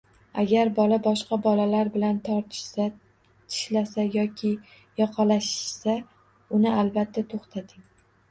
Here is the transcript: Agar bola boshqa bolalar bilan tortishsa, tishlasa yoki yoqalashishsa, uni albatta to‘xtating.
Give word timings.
Agar 0.41 0.69
bola 0.77 0.97
boshqa 1.07 1.37
bolalar 1.47 1.89
bilan 1.97 2.15
tortishsa, 2.29 2.87
tishlasa 3.51 4.05
yoki 4.17 4.51
yoqalashishsa, 5.01 5.95
uni 6.59 6.73
albatta 6.81 7.25
to‘xtating. 7.35 7.85